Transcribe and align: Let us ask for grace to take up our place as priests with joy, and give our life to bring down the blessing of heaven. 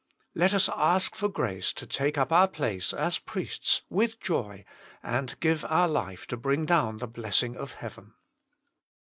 Let 0.33 0.55
us 0.55 0.67
ask 0.75 1.13
for 1.13 1.29
grace 1.29 1.71
to 1.73 1.85
take 1.85 2.17
up 2.17 2.31
our 2.31 2.47
place 2.47 2.91
as 2.91 3.19
priests 3.19 3.83
with 3.87 4.19
joy, 4.19 4.65
and 5.03 5.39
give 5.39 5.63
our 5.65 5.87
life 5.87 6.25
to 6.29 6.37
bring 6.37 6.65
down 6.65 6.97
the 6.97 7.05
blessing 7.07 7.55
of 7.55 7.73
heaven. 7.73 8.15